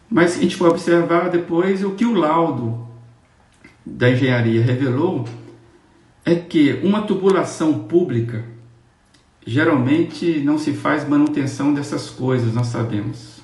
Mas 0.10 0.38
a 0.38 0.42
gente 0.42 0.56
foi 0.56 0.70
observar 0.70 1.30
depois 1.30 1.84
o 1.84 1.92
que 1.92 2.06
o 2.06 2.14
laudo 2.14 2.88
da 3.86 4.10
engenharia 4.10 4.62
revelou 4.62 5.28
é 6.26 6.36
que 6.36 6.80
uma 6.84 7.04
tubulação 7.04 7.80
pública 7.80 8.44
geralmente 9.46 10.40
não 10.40 10.58
se 10.58 10.74
faz 10.74 11.08
manutenção 11.08 11.74
dessas 11.74 12.10
coisas, 12.10 12.54
nós 12.54 12.68
sabemos. 12.68 13.42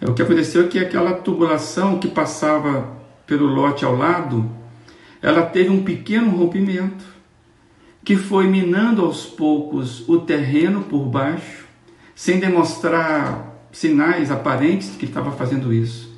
É, 0.00 0.08
o 0.08 0.14
que 0.14 0.22
aconteceu 0.22 0.64
é 0.64 0.68
que 0.68 0.78
aquela 0.78 1.14
tubulação 1.14 1.98
que 1.98 2.08
passava 2.08 2.96
pelo 3.26 3.46
lote 3.46 3.84
ao 3.84 3.96
lado, 3.96 4.50
ela 5.20 5.42
teve 5.42 5.70
um 5.70 5.84
pequeno 5.84 6.30
rompimento 6.30 7.04
que 8.04 8.16
foi 8.16 8.46
minando 8.46 9.02
aos 9.02 9.26
poucos 9.26 10.06
o 10.08 10.18
terreno 10.20 10.82
por 10.82 11.06
baixo, 11.06 11.66
sem 12.14 12.40
demonstrar 12.40 13.51
sinais 13.72 14.30
aparentes 14.30 14.90
que 14.96 15.06
estava 15.06 15.32
fazendo 15.32 15.72
isso. 15.72 16.12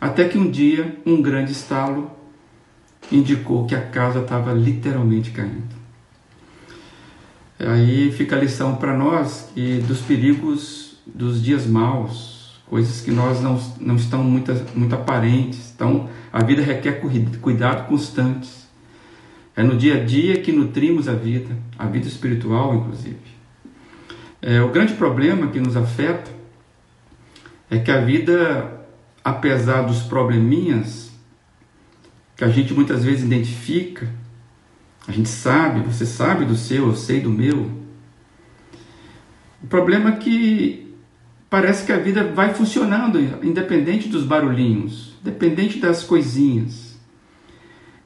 Até 0.00 0.28
que 0.28 0.36
um 0.36 0.50
dia, 0.50 0.96
um 1.06 1.22
grande 1.22 1.52
estalo 1.52 2.10
indicou 3.10 3.66
que 3.66 3.74
a 3.74 3.80
casa 3.80 4.20
estava 4.20 4.52
literalmente 4.52 5.30
caindo. 5.30 5.76
Aí 7.58 8.12
fica 8.12 8.36
a 8.36 8.38
lição 8.38 8.76
para 8.76 8.94
nós 8.94 9.50
e 9.56 9.78
dos 9.78 10.00
perigos 10.00 10.98
dos 11.06 11.42
dias 11.42 11.66
maus, 11.66 12.60
coisas 12.66 13.00
que 13.00 13.10
nós 13.10 13.40
não, 13.40 13.58
não 13.80 13.96
estão 13.96 14.22
muito, 14.22 14.52
muito 14.74 14.94
aparentes. 14.94 15.72
Então, 15.74 16.10
a 16.32 16.42
vida 16.42 16.60
requer 16.60 17.00
cuidado 17.40 17.88
constantes. 17.88 18.66
É 19.56 19.62
no 19.62 19.74
dia 19.74 20.02
a 20.02 20.04
dia 20.04 20.42
que 20.42 20.52
nutrimos 20.52 21.08
a 21.08 21.14
vida, 21.14 21.56
a 21.78 21.86
vida 21.86 22.06
espiritual, 22.06 22.74
inclusive. 22.74 23.16
É, 24.42 24.60
o 24.60 24.68
grande 24.68 24.92
problema 24.92 25.46
que 25.46 25.58
nos 25.58 25.76
afeta 25.78 26.35
é 27.70 27.78
que 27.78 27.90
a 27.90 28.00
vida, 28.00 28.86
apesar 29.24 29.82
dos 29.82 30.02
probleminhas 30.02 31.10
que 32.36 32.44
a 32.44 32.48
gente 32.48 32.74
muitas 32.74 33.04
vezes 33.04 33.24
identifica, 33.24 34.08
a 35.08 35.12
gente 35.12 35.28
sabe, 35.28 35.80
você 35.80 36.04
sabe 36.04 36.44
do 36.44 36.56
seu, 36.56 36.88
eu 36.88 36.96
sei 36.96 37.20
do 37.20 37.30
meu. 37.30 37.70
O 39.62 39.66
problema 39.66 40.10
é 40.10 40.16
que 40.16 40.94
parece 41.48 41.86
que 41.86 41.92
a 41.92 41.98
vida 41.98 42.24
vai 42.24 42.52
funcionando, 42.54 43.18
independente 43.44 44.08
dos 44.08 44.24
barulhinhos, 44.24 45.16
independente 45.22 45.78
das 45.78 46.02
coisinhas. 46.02 46.96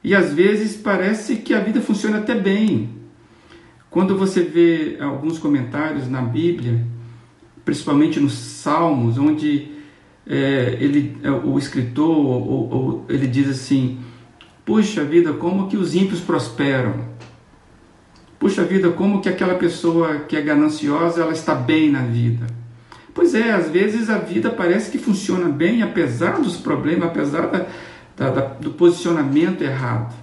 E 0.03 0.15
às 0.15 0.33
vezes 0.33 0.75
parece 0.75 1.37
que 1.37 1.53
a 1.53 1.59
vida 1.59 1.81
funciona 1.81 2.19
até 2.19 2.33
bem. 2.33 2.89
Quando 3.89 4.17
você 4.17 4.41
vê 4.41 4.97
alguns 4.99 5.37
comentários 5.37 6.07
na 6.07 6.21
Bíblia, 6.21 6.85
principalmente 7.65 8.19
nos 8.19 8.33
Salmos, 8.33 9.17
onde 9.17 9.69
é, 10.27 10.77
ele, 10.79 11.17
é, 11.23 11.31
o 11.31 11.57
escritor 11.57 13.05
ele 13.09 13.27
diz 13.27 13.49
assim: 13.49 13.99
Puxa 14.65 15.03
vida, 15.03 15.33
como 15.33 15.67
que 15.67 15.77
os 15.77 15.95
ímpios 15.95 16.19
prosperam? 16.19 17.11
Puxa 18.39 18.63
vida, 18.63 18.89
como 18.89 19.21
que 19.21 19.29
aquela 19.29 19.55
pessoa 19.55 20.19
que 20.19 20.35
é 20.35 20.41
gananciosa 20.41 21.21
ela 21.21 21.31
está 21.31 21.53
bem 21.53 21.91
na 21.91 22.01
vida? 22.01 22.47
Pois 23.13 23.35
é, 23.35 23.51
às 23.51 23.69
vezes 23.69 24.09
a 24.09 24.17
vida 24.17 24.49
parece 24.49 24.89
que 24.89 24.97
funciona 24.97 25.49
bem, 25.49 25.83
apesar 25.83 26.39
dos 26.39 26.57
problemas, 26.57 27.09
apesar 27.09 27.47
da, 27.47 27.67
da, 28.15 28.29
da, 28.29 28.41
do 28.53 28.71
posicionamento 28.71 29.61
errado. 29.61 30.15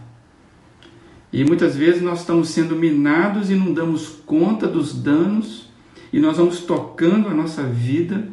E 1.33 1.45
muitas 1.45 1.76
vezes 1.76 2.00
nós 2.00 2.21
estamos 2.21 2.49
sendo 2.49 2.75
minados 2.75 3.50
e 3.50 3.54
não 3.54 3.73
damos 3.73 4.09
conta 4.25 4.66
dos 4.66 4.95
danos, 4.95 5.68
e 6.12 6.19
nós 6.19 6.37
vamos 6.37 6.61
tocando 6.61 7.29
a 7.29 7.35
nossa 7.35 7.62
vida, 7.62 8.29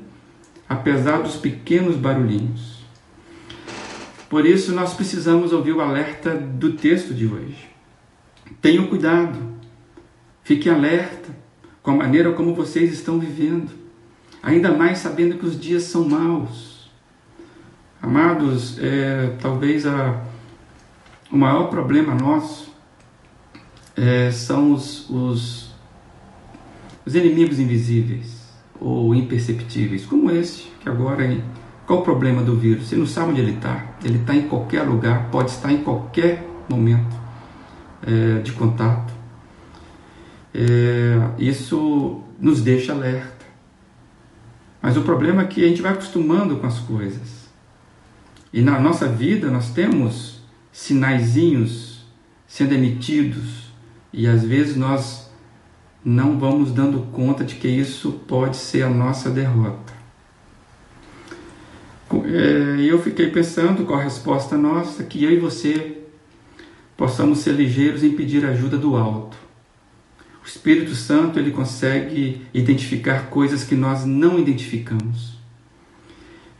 apesar 0.68 1.22
dos 1.22 1.36
pequenos 1.36 1.96
barulhinhos. 1.96 2.84
Por 4.30 4.46
isso 4.46 4.74
nós 4.74 4.94
precisamos 4.94 5.54
ouvir 5.54 5.74
o 5.74 5.82
alerta 5.82 6.36
do 6.36 6.74
texto 6.74 7.14
de 7.14 7.26
hoje. 7.26 7.70
Tenham 8.62 8.88
cuidado, 8.88 9.38
fique 10.44 10.70
alerta 10.70 11.36
com 11.82 11.92
a 11.92 11.96
maneira 11.96 12.32
como 12.34 12.56
vocês 12.56 12.92
estão 12.92 13.20
vivendo 13.20 13.86
ainda 14.46 14.72
mais 14.72 15.00
sabendo 15.00 15.40
que 15.40 15.46
os 15.46 15.60
dias 15.60 15.84
são 15.84 16.08
maus. 16.08 16.88
Amados, 18.00 18.78
é, 18.78 19.36
talvez 19.42 19.88
a, 19.88 20.24
o 21.32 21.36
maior 21.36 21.72
problema 21.72 22.14
nosso 22.14 22.72
é, 23.98 24.30
são 24.30 24.72
os, 24.72 25.10
os, 25.10 25.65
os, 27.06 27.16
inimigos 27.16 27.60
invisíveis 27.60 28.46
ou 28.80 29.14
imperceptíveis, 29.16 30.06
como 30.06 30.32
esse, 30.32 30.68
que 30.82 30.90
agora. 30.90 31.38
Qual 31.86 32.00
o 32.00 32.02
problema 32.02 32.42
do 32.42 32.56
vírus? 32.58 32.88
Você 32.88 32.96
não 32.96 33.06
sabe 33.06 33.32
onde 33.32 33.42
ele 33.42 33.54
está. 33.54 33.96
Ele 34.04 34.18
está 34.18 34.36
em 34.36 34.48
qualquer 34.48 34.82
lugar, 34.82 35.30
pode 35.30 35.52
estar 35.52 35.72
em 35.72 35.84
qualquer 35.84 36.48
momento 36.68 37.16
é, 38.02 38.40
de 38.42 38.52
contato. 38.54 39.14
É, 40.54 41.30
isso 41.38 42.22
nos 42.40 42.62
deixa 42.62 42.92
alerta. 42.92 43.46
Mas 44.82 44.98
o 44.98 45.02
problema 45.02 45.44
é 45.44 45.46
que 45.46 45.64
a 45.64 45.68
gente 45.68 45.82
vai 45.82 45.92
acostumando 45.92 46.58
com 46.58 46.68
as 46.68 46.80
coisas. 46.80 47.50
E 48.54 48.62
na 48.62 48.80
nossa 48.80 49.08
vida 49.08 49.52
nós 49.52 49.72
temos 49.72 50.42
sinaizinhos 50.72 52.06
sendo 52.48 52.74
emitidos 52.74 53.72
e 54.14 54.28
às 54.28 54.44
vezes 54.44 54.76
nós 54.76 55.25
não 56.06 56.40
vamos 56.40 56.72
dando 56.72 57.12
conta 57.12 57.44
de 57.44 57.56
que 57.56 57.68
isso 57.68 58.12
pode 58.28 58.56
ser 58.56 58.84
a 58.84 58.90
nossa 58.90 59.30
derrota. 59.30 59.94
É, 62.26 62.82
eu 62.82 63.02
fiquei 63.02 63.32
pensando 63.32 63.84
com 63.84 63.96
a 63.96 64.02
resposta 64.02 64.56
nossa 64.56 65.04
que 65.04 65.24
eu 65.24 65.32
e 65.32 65.40
você 65.40 65.98
possamos 66.96 67.40
ser 67.40 67.54
ligeiros 67.54 68.04
em 68.04 68.12
pedir 68.12 68.46
ajuda 68.46 68.78
do 68.78 68.96
alto 68.96 69.46
o 70.46 70.48
Espírito 70.48 70.94
Santo 70.94 71.40
ele 71.40 71.50
consegue 71.50 72.46
identificar 72.54 73.32
coisas 73.32 73.64
que 73.64 73.74
nós 73.74 74.06
não 74.06 74.38
identificamos. 74.38 75.40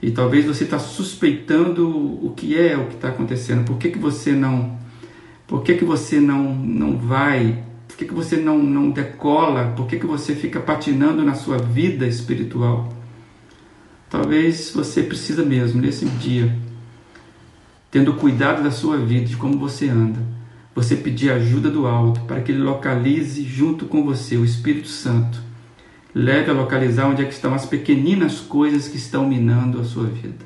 E 0.02 0.10
talvez 0.10 0.46
você 0.46 0.64
está 0.64 0.80
suspeitando 0.80 1.88
o 1.88 2.34
que 2.36 2.58
é 2.58 2.76
o 2.76 2.88
que 2.88 2.96
está 2.96 3.10
acontecendo. 3.10 3.64
Por 3.64 3.78
que, 3.78 3.92
que 3.92 4.00
você 4.00 4.32
não, 4.32 4.76
por 5.46 5.62
que, 5.62 5.76
que 5.76 5.86
você 5.86 6.20
não, 6.20 6.56
não 6.56 6.98
vai? 6.98 7.64
Por 7.96 8.00
que, 8.00 8.06
que 8.08 8.14
você 8.14 8.36
não, 8.36 8.58
não 8.60 8.90
decola? 8.90 9.72
Por 9.74 9.88
que, 9.88 9.98
que 9.98 10.06
você 10.06 10.36
fica 10.36 10.60
patinando 10.60 11.24
na 11.24 11.34
sua 11.34 11.58
vida 11.58 12.06
espiritual? 12.06 12.92
Talvez 14.10 14.70
você 14.76 15.02
precisa 15.02 15.46
mesmo 15.46 15.82
nesse 15.82 16.04
dia, 16.06 16.54
tendo 17.90 18.16
cuidado 18.16 18.62
da 18.62 18.70
sua 18.70 18.98
vida, 18.98 19.28
de 19.28 19.38
como 19.38 19.58
você 19.58 19.88
anda 19.88 20.20
você 20.76 20.98
pedir 20.98 21.32
ajuda 21.32 21.72
do 21.72 21.88
alto 21.88 22.20
para 22.26 22.42
que 22.42 22.52
ele 22.52 22.62
localize 22.62 23.42
junto 23.44 23.86
com 23.86 24.04
você 24.04 24.36
o 24.36 24.44
Espírito 24.44 24.90
Santo. 24.90 25.42
Leve 26.14 26.52
a 26.52 26.54
localizar 26.54 27.08
onde 27.08 27.22
é 27.22 27.26
que 27.26 27.34
estão 27.34 27.54
as 27.54 27.66
pequeninas 27.66 28.42
coisas 28.42 28.90
que 28.90 28.98
estão 28.98 29.26
minando 29.26 29.80
a 29.80 29.86
sua 29.86 30.08
vida. 30.08 30.46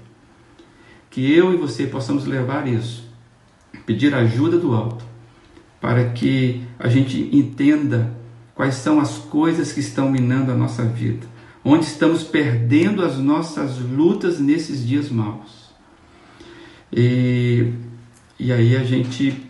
Que 1.10 1.34
eu 1.34 1.52
e 1.52 1.58
você 1.58 1.88
possamos 1.88 2.28
levar 2.28 2.68
isso, 2.68 3.04
pedir 3.88 4.14
ajuda 4.14 4.60
do 4.60 4.76
alto, 4.76 5.09
para 5.80 6.10
que 6.10 6.62
a 6.78 6.88
gente 6.88 7.30
entenda 7.36 8.13
quais 8.54 8.76
são 8.76 9.00
as 9.00 9.18
coisas 9.18 9.72
que 9.72 9.80
estão 9.80 10.12
minando 10.12 10.52
a 10.52 10.56
nossa 10.56 10.84
vida, 10.84 11.26
onde 11.63 11.86
estamos 11.86 12.24
perdendo 12.24 13.04
as 13.04 13.18
nossas 13.18 13.80
lutas 13.80 14.39
nesses 14.39 14.86
dias 14.86 15.10
maus. 15.10 15.70
E, 16.92 17.72
e 18.38 18.52
aí 18.52 18.76
a 18.76 18.84
gente 18.84 19.50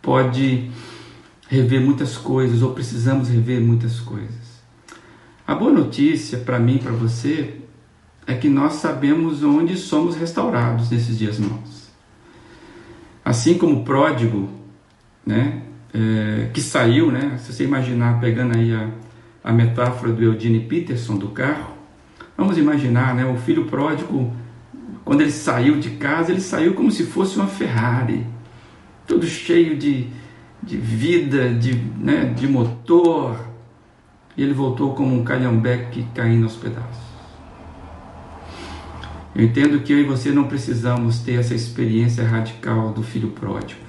pode 0.00 0.70
rever 1.48 1.80
muitas 1.80 2.16
coisas 2.16 2.62
ou 2.62 2.72
precisamos 2.72 3.28
rever 3.28 3.60
muitas 3.60 3.98
coisas. 3.98 4.50
A 5.46 5.54
boa 5.54 5.72
notícia 5.72 6.38
para 6.38 6.60
mim 6.60 6.76
e 6.76 6.78
para 6.78 6.92
você 6.92 7.60
é 8.24 8.34
que 8.34 8.48
nós 8.48 8.74
sabemos 8.74 9.42
onde 9.42 9.76
somos 9.76 10.14
restaurados 10.14 10.90
nesses 10.90 11.18
dias 11.18 11.40
maus. 11.40 11.88
Assim 13.24 13.58
como 13.58 13.80
o 13.80 13.84
pródigo, 13.84 14.59
né, 15.24 15.62
é, 15.92 16.48
que 16.52 16.60
saiu, 16.60 17.10
né, 17.10 17.36
se 17.38 17.52
você 17.52 17.64
imaginar, 17.64 18.20
pegando 18.20 18.56
aí 18.56 18.72
a, 18.72 18.88
a 19.42 19.52
metáfora 19.52 20.12
do 20.12 20.22
Eugene 20.22 20.60
Peterson 20.60 21.16
do 21.16 21.28
carro, 21.28 21.74
vamos 22.36 22.58
imaginar, 22.58 23.14
né, 23.14 23.24
o 23.24 23.36
filho 23.36 23.66
pródigo, 23.66 24.32
quando 25.04 25.22
ele 25.22 25.32
saiu 25.32 25.78
de 25.78 25.90
casa, 25.90 26.30
ele 26.30 26.40
saiu 26.40 26.74
como 26.74 26.90
se 26.90 27.04
fosse 27.04 27.36
uma 27.36 27.46
Ferrari, 27.46 28.26
tudo 29.06 29.26
cheio 29.26 29.76
de, 29.76 30.06
de 30.62 30.76
vida, 30.76 31.52
de, 31.52 31.74
né, 31.74 32.26
de 32.26 32.46
motor. 32.46 33.36
E 34.36 34.42
ele 34.42 34.54
voltou 34.54 34.94
como 34.94 35.18
um 35.18 35.24
calhambeque 35.24 36.06
caindo 36.14 36.44
aos 36.44 36.54
pedaços. 36.54 37.10
Eu 39.34 39.44
entendo 39.44 39.80
que 39.80 39.92
eu 39.92 39.98
e 39.98 40.04
você 40.04 40.30
não 40.30 40.44
precisamos 40.44 41.20
ter 41.20 41.34
essa 41.34 41.54
experiência 41.54 42.24
radical 42.24 42.92
do 42.92 43.02
filho 43.02 43.28
pródigo, 43.28 43.80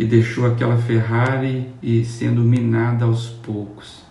que 0.00 0.06
deixou 0.06 0.46
aquela 0.46 0.78
Ferrari 0.78 1.68
e 1.82 2.02
sendo 2.06 2.40
minada 2.40 3.04
aos 3.04 3.28
poucos, 3.28 4.02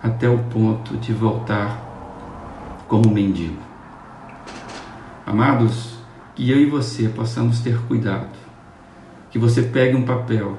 até 0.00 0.28
o 0.28 0.38
ponto 0.44 0.96
de 0.96 1.12
voltar 1.12 2.84
como 2.86 3.10
mendigo. 3.10 3.58
Amados, 5.26 5.96
que 6.36 6.48
eu 6.48 6.60
e 6.60 6.66
você 6.66 7.08
possamos 7.08 7.58
ter 7.58 7.76
cuidado 7.88 8.28
que 9.28 9.40
você 9.40 9.60
pegue 9.60 9.96
um 9.96 10.04
papel, 10.04 10.56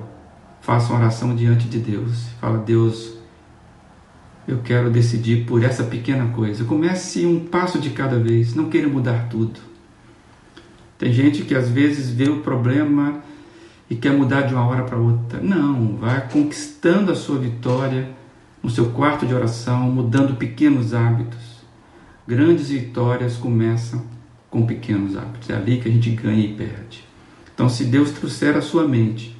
faça 0.59 0.91
uma 0.91 0.99
oração 0.99 1.33
diante 1.33 1.69
de 1.69 1.79
Deus, 1.79 2.27
fala 2.41 2.57
Deus, 2.57 3.13
eu 4.45 4.57
quero 4.57 4.89
decidir 4.89 5.45
por 5.45 5.63
essa 5.63 5.85
pequena 5.85 6.33
coisa. 6.33 6.65
Comece 6.65 7.25
um 7.25 7.45
passo 7.45 7.79
de 7.79 7.91
cada 7.91 8.19
vez, 8.19 8.53
não 8.53 8.69
queira 8.69 8.89
mudar 8.89 9.29
tudo. 9.29 9.57
Tem 10.97 11.13
gente 11.13 11.43
que 11.43 11.55
às 11.55 11.69
vezes 11.69 12.11
vê 12.11 12.27
o 12.27 12.41
problema 12.41 13.28
e 13.89 13.95
quer 13.95 14.11
mudar 14.11 14.41
de 14.41 14.53
uma 14.53 14.65
hora 14.65 14.83
para 14.83 14.97
outra. 14.97 15.41
Não, 15.41 15.97
vai 15.97 16.29
conquistando 16.29 17.11
a 17.11 17.15
sua 17.15 17.39
vitória 17.39 18.09
no 18.61 18.69
seu 18.69 18.91
quarto 18.91 19.25
de 19.25 19.33
oração, 19.33 19.89
mudando 19.89 20.37
pequenos 20.37 20.93
hábitos. 20.93 21.59
Grandes 22.27 22.69
vitórias 22.69 23.35
começam 23.35 24.05
com 24.49 24.65
pequenos 24.65 25.17
hábitos. 25.17 25.49
É 25.49 25.55
ali 25.55 25.79
que 25.79 25.89
a 25.89 25.91
gente 25.91 26.11
ganha 26.11 26.45
e 26.45 26.53
perde. 26.53 27.03
Então, 27.53 27.67
se 27.67 27.85
Deus 27.85 28.11
trouxer 28.11 28.55
à 28.55 28.61
sua 28.61 28.87
mente 28.87 29.35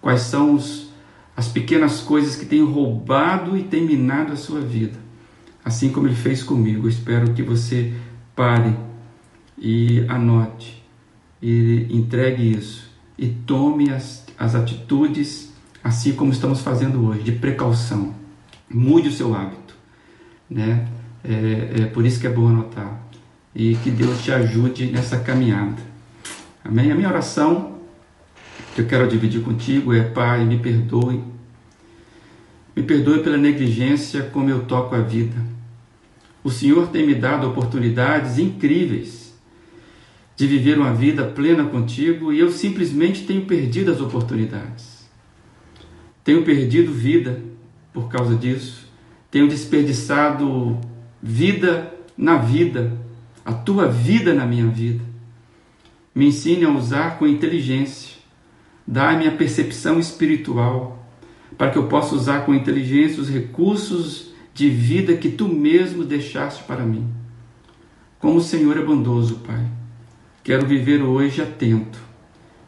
quais 0.00 0.20
são 0.22 0.54
os, 0.54 0.90
as 1.36 1.48
pequenas 1.48 2.00
coisas 2.00 2.36
que 2.36 2.46
têm 2.46 2.64
roubado 2.64 3.56
e 3.56 3.64
têm 3.64 3.84
minado 3.84 4.32
a 4.32 4.36
sua 4.36 4.60
vida, 4.60 4.98
assim 5.64 5.90
como 5.90 6.06
Ele 6.06 6.14
fez 6.14 6.42
comigo, 6.42 6.86
eu 6.86 6.90
espero 6.90 7.32
que 7.34 7.42
você 7.42 7.92
pare 8.36 8.76
e 9.58 10.04
anote 10.08 10.82
e 11.40 11.88
entregue 11.90 12.52
isso 12.52 12.91
e 13.18 13.28
tome 13.28 13.90
as, 13.90 14.24
as 14.38 14.54
atitudes, 14.54 15.52
assim 15.82 16.12
como 16.12 16.32
estamos 16.32 16.60
fazendo 16.60 17.06
hoje, 17.06 17.22
de 17.22 17.32
precaução. 17.32 18.14
Mude 18.68 19.08
o 19.08 19.12
seu 19.12 19.34
hábito, 19.34 19.74
né? 20.48 20.88
É, 21.24 21.82
é 21.82 21.86
por 21.86 22.04
isso 22.04 22.18
que 22.20 22.26
é 22.26 22.30
bom 22.30 22.48
anotar. 22.48 23.00
E 23.54 23.76
que 23.76 23.90
Deus 23.90 24.22
te 24.22 24.32
ajude 24.32 24.86
nessa 24.86 25.18
caminhada. 25.18 25.76
Amém? 26.64 26.90
A 26.90 26.94
minha 26.94 27.08
oração 27.08 27.78
que 28.74 28.80
eu 28.80 28.86
quero 28.86 29.06
dividir 29.06 29.42
contigo 29.42 29.92
é: 29.92 30.02
Pai, 30.02 30.44
me 30.44 30.58
perdoe. 30.58 31.22
Me 32.74 32.82
perdoe 32.82 33.22
pela 33.22 33.36
negligência 33.36 34.22
como 34.22 34.48
eu 34.48 34.64
toco 34.64 34.94
a 34.94 35.00
vida. 35.00 35.36
O 36.42 36.50
Senhor 36.50 36.88
tem 36.88 37.06
me 37.06 37.14
dado 37.14 37.46
oportunidades 37.46 38.38
incríveis 38.38 39.21
de 40.42 40.48
viver 40.48 40.76
uma 40.76 40.92
vida 40.92 41.24
plena 41.24 41.66
contigo 41.66 42.32
e 42.32 42.40
eu 42.40 42.50
simplesmente 42.50 43.24
tenho 43.24 43.42
perdido 43.42 43.92
as 43.92 44.00
oportunidades. 44.00 45.08
Tenho 46.24 46.42
perdido 46.42 46.92
vida 46.92 47.40
por 47.92 48.08
causa 48.08 48.34
disso. 48.34 48.88
Tenho 49.30 49.46
desperdiçado 49.46 50.80
vida 51.22 51.94
na 52.16 52.38
vida, 52.38 52.92
a 53.44 53.52
tua 53.52 53.86
vida 53.86 54.34
na 54.34 54.44
minha 54.44 54.66
vida. 54.66 55.04
Me 56.12 56.26
ensine 56.26 56.64
a 56.64 56.70
usar 56.70 57.20
com 57.20 57.26
inteligência. 57.26 58.16
Dá-me 58.84 59.28
a 59.28 59.32
percepção 59.32 60.00
espiritual 60.00 61.06
para 61.56 61.70
que 61.70 61.78
eu 61.78 61.86
possa 61.86 62.16
usar 62.16 62.44
com 62.44 62.52
inteligência 62.52 63.22
os 63.22 63.30
recursos 63.30 64.32
de 64.52 64.68
vida 64.68 65.16
que 65.16 65.30
tu 65.30 65.46
mesmo 65.46 66.02
deixaste 66.02 66.64
para 66.64 66.84
mim. 66.84 67.06
Como 68.18 68.38
o 68.38 68.42
Senhor 68.42 68.76
é 68.76 68.82
bondoso, 68.82 69.36
Pai. 69.46 69.81
Quero 70.44 70.66
viver 70.66 71.02
hoje 71.02 71.40
atento. 71.40 72.00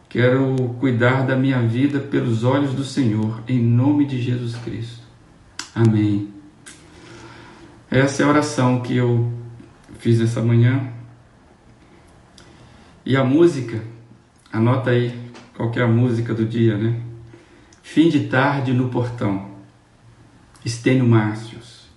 Quero 0.08 0.54
cuidar 0.78 1.26
da 1.26 1.34
minha 1.34 1.60
vida 1.60 1.98
pelos 1.98 2.44
olhos 2.44 2.72
do 2.72 2.84
Senhor, 2.84 3.42
em 3.48 3.58
nome 3.60 4.06
de 4.06 4.22
Jesus 4.22 4.54
Cristo. 4.54 5.02
Amém. 5.74 6.32
Essa 7.90 8.22
é 8.22 8.26
a 8.26 8.28
oração 8.28 8.80
que 8.80 8.96
eu 8.96 9.32
fiz 9.98 10.20
essa 10.20 10.40
manhã. 10.40 10.92
E 13.04 13.16
a 13.16 13.24
música, 13.24 13.82
anota 14.52 14.90
aí 14.90 15.12
qual 15.56 15.72
é 15.74 15.82
a 15.82 15.88
música 15.88 16.32
do 16.32 16.46
dia, 16.46 16.78
né? 16.78 17.00
Fim 17.82 18.08
de 18.08 18.28
tarde 18.28 18.72
no 18.72 18.88
portão. 18.88 19.50
Estênio 20.64 21.04
Márcios. 21.04 21.88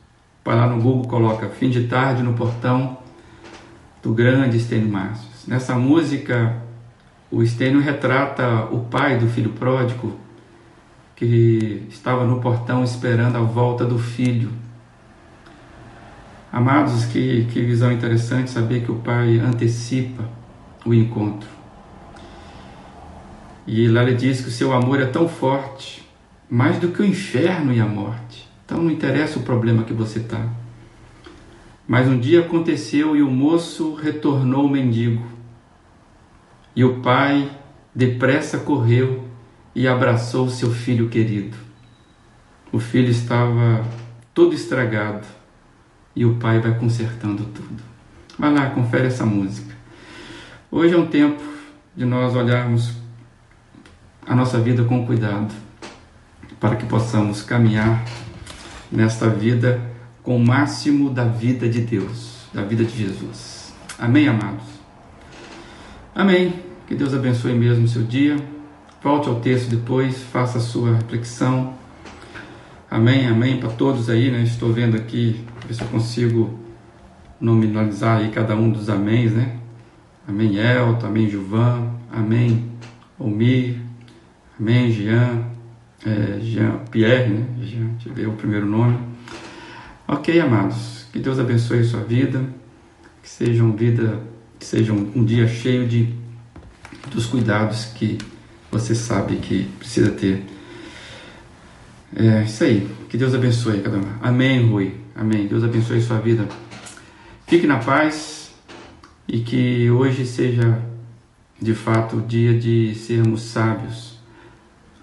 Vai 0.44 0.56
lá 0.56 0.68
no 0.68 0.82
Google, 0.82 1.08
coloca 1.08 1.50
Fim 1.50 1.70
de 1.70 1.88
tarde 1.88 2.24
no 2.24 2.34
portão 2.34 2.98
do 4.02 4.12
grande 4.12 4.58
Estênio 4.58 4.90
Márcios. 4.90 5.37
Nessa 5.48 5.76
música, 5.76 6.62
o 7.32 7.42
Estênio 7.42 7.80
retrata 7.80 8.66
o 8.66 8.82
pai 8.82 9.18
do 9.18 9.30
filho 9.30 9.52
pródigo 9.52 10.20
que 11.16 11.88
estava 11.90 12.26
no 12.26 12.42
portão 12.42 12.84
esperando 12.84 13.38
a 13.38 13.42
volta 13.42 13.86
do 13.86 13.98
filho. 13.98 14.52
Amados, 16.52 17.06
que, 17.06 17.46
que 17.46 17.62
visão 17.62 17.94
interessante 17.94 18.52
saber 18.52 18.84
que 18.84 18.92
o 18.92 18.96
pai 18.96 19.40
antecipa 19.40 20.26
o 20.86 20.94
encontro. 20.94 21.48
E 23.66 23.88
lá 23.88 24.04
ele 24.04 24.16
diz 24.16 24.42
que 24.42 24.50
o 24.50 24.52
seu 24.52 24.74
amor 24.74 25.00
é 25.00 25.06
tão 25.06 25.30
forte, 25.30 26.06
mais 26.50 26.78
do 26.78 26.90
que 26.90 27.02
o 27.02 27.06
inferno 27.06 27.74
e 27.74 27.80
a 27.80 27.86
morte. 27.86 28.48
Então 28.66 28.84
não 28.84 28.92
interessa 28.92 29.40
o 29.40 29.44
problema 29.44 29.84
que 29.84 29.94
você 29.94 30.20
está. 30.20 30.46
Mas 31.88 32.06
um 32.06 32.20
dia 32.20 32.42
aconteceu 32.42 33.16
e 33.16 33.24
o 33.24 33.32
moço 33.32 33.96
retornou 33.96 34.68
mendigo. 34.70 35.37
E 36.78 36.84
o 36.84 37.00
pai 37.00 37.50
depressa 37.96 38.60
correu 38.60 39.28
e 39.74 39.88
abraçou 39.88 40.48
seu 40.48 40.70
filho 40.70 41.10
querido. 41.10 41.58
O 42.72 42.78
filho 42.78 43.10
estava 43.10 43.84
todo 44.32 44.54
estragado 44.54 45.26
e 46.16 46.24
o 46.24 46.36
pai 46.36 46.60
vai 46.60 46.78
consertando 46.78 47.46
tudo. 47.46 47.82
Vai 48.38 48.54
lá, 48.54 48.70
confere 48.70 49.08
essa 49.08 49.26
música. 49.26 49.74
Hoje 50.70 50.94
é 50.94 50.98
um 51.00 51.08
tempo 51.08 51.42
de 51.96 52.06
nós 52.06 52.36
olharmos 52.36 52.94
a 54.28 54.36
nossa 54.36 54.60
vida 54.60 54.84
com 54.84 55.04
cuidado, 55.04 55.52
para 56.60 56.76
que 56.76 56.86
possamos 56.86 57.42
caminhar 57.42 58.06
nesta 58.92 59.28
vida 59.28 59.82
com 60.22 60.38
o 60.38 60.46
máximo 60.46 61.10
da 61.10 61.24
vida 61.24 61.68
de 61.68 61.82
Deus, 61.82 62.46
da 62.54 62.62
vida 62.62 62.84
de 62.84 62.96
Jesus. 62.96 63.74
Amém, 63.98 64.28
amados? 64.28 64.66
Amém. 66.13 66.67
Que 66.88 66.95
Deus 66.95 67.13
abençoe 67.13 67.54
mesmo 67.54 67.84
o 67.84 67.88
seu 67.88 68.04
dia. 68.04 68.38
Volte 69.04 69.28
ao 69.28 69.41
texto 69.41 69.69
depois, 69.69 70.23
faça 70.23 70.58
a 70.58 70.62
sua 70.62 70.95
reflexão. 70.95 71.73
Amém, 72.89 73.28
amém 73.28 73.60
para 73.60 73.67
todos 73.69 74.10
aí, 74.10 74.32
né? 74.32 74.41
Estou 74.43 74.71
vendo 74.71 74.95
aqui, 74.95 75.43
ver 75.67 75.73
se 75.73 75.82
eu 75.82 75.88
consigo 75.89 76.58
nominalizar 77.41 78.19
aí 78.19 78.30
cada 78.30 78.56
um 78.56 78.71
dos 78.71 78.89
améns, 78.89 79.34
né? 79.34 79.58
Amém, 80.26 80.56
Elton, 80.56 81.08
amém, 81.08 81.30
Gilvan, 81.30 81.91
amém, 82.10 82.71
Omir, 83.19 83.82
amém, 84.58 84.89
Jean, 84.89 85.43
é, 86.06 86.39
Jean 86.39 86.80
Pierre, 86.89 87.30
né? 87.30 87.45
Jean, 87.63 87.88
deixa 87.95 88.10
eu 88.10 88.13
ver 88.13 88.28
o 88.30 88.34
primeiro 88.34 88.65
nome. 88.65 88.97
Ok, 90.08 90.39
amados, 90.39 91.06
que 91.12 91.19
Deus 91.19 91.38
abençoe 91.38 91.80
a 91.80 91.84
sua 91.84 92.02
vida, 92.02 92.45
que 93.21 93.30
seja 93.30 93.62
uma 93.62 93.76
vida, 93.76 94.21
que 94.58 94.65
seja 94.65 94.93
um, 94.93 95.12
um 95.13 95.26
dia 95.26 95.45
cheio 95.50 95.86
de 95.86 96.17
dos 97.12 97.26
cuidados 97.26 97.86
que 97.86 98.17
você 98.72 98.93
sabe 98.93 99.38
que 99.38 99.65
precisa 99.80 100.12
ter. 100.12 100.43
É 102.15 102.43
isso 102.43 102.63
aí. 102.63 102.89
Que 103.10 103.17
Deus 103.17 103.34
abençoe 103.34 103.82
cada 103.82 103.98
um. 103.98 104.06
Amém, 104.22 104.70
Rui. 104.70 104.96
Amém. 105.15 105.48
Deus 105.48 105.63
abençoe 105.63 106.02
sua 106.02 106.20
vida. 106.20 106.48
Fique 107.46 107.65
na 107.65 107.78
paz 107.78 108.54
e 109.28 109.39
que 109.39 109.89
hoje 109.89 110.26
seja 110.26 110.82
de 111.62 111.74
fato 111.74 112.17
o 112.17 112.22
dia 112.22 112.58
de 112.58 112.93
sermos 112.96 113.41
sábios, 113.41 114.20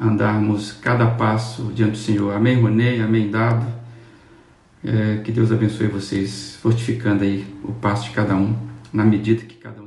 andarmos 0.00 0.72
cada 0.72 1.06
passo 1.06 1.72
diante 1.74 1.92
do 1.92 1.98
Senhor. 1.98 2.34
Amém, 2.34 2.60
Ronei. 2.60 3.00
Amém, 3.00 3.30
Dado. 3.30 3.66
É, 4.84 5.20
que 5.24 5.32
Deus 5.32 5.50
abençoe 5.50 5.86
vocês, 5.86 6.58
fortificando 6.60 7.24
aí 7.24 7.46
o 7.64 7.72
passo 7.72 8.04
de 8.04 8.10
cada 8.10 8.36
um, 8.36 8.54
na 8.92 9.02
medida 9.02 9.42
que 9.42 9.54
cada 9.54 9.82
um 9.82 9.83